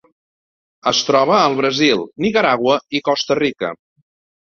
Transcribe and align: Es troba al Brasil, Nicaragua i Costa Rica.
Es 0.91 1.01
troba 1.09 1.35
al 1.43 1.59
Brasil, 1.61 2.03
Nicaragua 2.27 2.81
i 3.01 3.07
Costa 3.11 3.43
Rica. 3.45 3.75